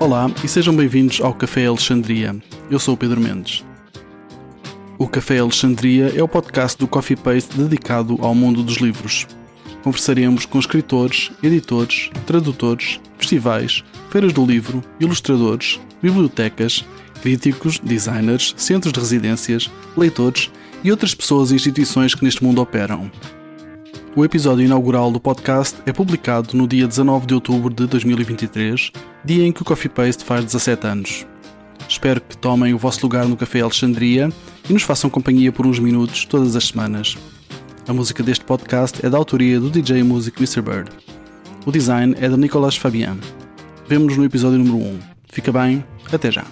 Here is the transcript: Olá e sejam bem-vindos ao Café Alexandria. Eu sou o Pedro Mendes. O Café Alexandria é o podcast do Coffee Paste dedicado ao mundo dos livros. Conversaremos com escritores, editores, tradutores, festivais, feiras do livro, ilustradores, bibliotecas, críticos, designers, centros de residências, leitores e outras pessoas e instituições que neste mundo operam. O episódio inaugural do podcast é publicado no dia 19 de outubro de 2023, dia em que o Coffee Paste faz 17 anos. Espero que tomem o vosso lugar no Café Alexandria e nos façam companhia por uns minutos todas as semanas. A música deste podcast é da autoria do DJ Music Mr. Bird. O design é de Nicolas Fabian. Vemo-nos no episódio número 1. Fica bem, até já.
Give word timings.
Olá 0.00 0.30
e 0.44 0.46
sejam 0.46 0.76
bem-vindos 0.76 1.20
ao 1.20 1.34
Café 1.34 1.66
Alexandria. 1.66 2.36
Eu 2.70 2.78
sou 2.78 2.94
o 2.94 2.96
Pedro 2.96 3.20
Mendes. 3.20 3.64
O 4.96 5.08
Café 5.08 5.40
Alexandria 5.40 6.12
é 6.16 6.22
o 6.22 6.28
podcast 6.28 6.78
do 6.78 6.86
Coffee 6.86 7.16
Paste 7.16 7.58
dedicado 7.58 8.16
ao 8.20 8.32
mundo 8.32 8.62
dos 8.62 8.76
livros. 8.76 9.26
Conversaremos 9.82 10.46
com 10.46 10.56
escritores, 10.56 11.32
editores, 11.42 12.10
tradutores, 12.26 13.00
festivais, 13.18 13.82
feiras 14.08 14.32
do 14.32 14.46
livro, 14.46 14.84
ilustradores, 15.00 15.80
bibliotecas, 16.00 16.84
críticos, 17.20 17.80
designers, 17.80 18.54
centros 18.56 18.92
de 18.92 19.00
residências, 19.00 19.68
leitores 19.96 20.48
e 20.84 20.92
outras 20.92 21.12
pessoas 21.12 21.50
e 21.50 21.56
instituições 21.56 22.14
que 22.14 22.22
neste 22.22 22.44
mundo 22.44 22.62
operam. 22.62 23.10
O 24.16 24.24
episódio 24.24 24.64
inaugural 24.64 25.12
do 25.12 25.20
podcast 25.20 25.76
é 25.86 25.92
publicado 25.92 26.56
no 26.56 26.66
dia 26.66 26.86
19 26.88 27.26
de 27.26 27.34
outubro 27.34 27.72
de 27.72 27.86
2023, 27.86 28.90
dia 29.24 29.46
em 29.46 29.52
que 29.52 29.62
o 29.62 29.64
Coffee 29.64 29.90
Paste 29.90 30.24
faz 30.24 30.44
17 30.44 30.86
anos. 30.86 31.26
Espero 31.88 32.20
que 32.20 32.36
tomem 32.36 32.74
o 32.74 32.78
vosso 32.78 33.00
lugar 33.02 33.26
no 33.26 33.36
Café 33.36 33.60
Alexandria 33.60 34.30
e 34.68 34.72
nos 34.72 34.82
façam 34.82 35.08
companhia 35.08 35.52
por 35.52 35.66
uns 35.66 35.78
minutos 35.78 36.24
todas 36.24 36.56
as 36.56 36.66
semanas. 36.66 37.16
A 37.86 37.92
música 37.92 38.22
deste 38.22 38.44
podcast 38.44 39.04
é 39.04 39.08
da 39.08 39.16
autoria 39.16 39.60
do 39.60 39.70
DJ 39.70 40.02
Music 40.02 40.36
Mr. 40.38 40.62
Bird. 40.62 40.90
O 41.64 41.70
design 41.70 42.14
é 42.18 42.28
de 42.28 42.36
Nicolas 42.36 42.76
Fabian. 42.76 43.16
Vemo-nos 43.86 44.16
no 44.16 44.24
episódio 44.24 44.58
número 44.58 44.76
1. 44.76 44.98
Fica 45.30 45.52
bem, 45.52 45.84
até 46.12 46.30
já. 46.30 46.44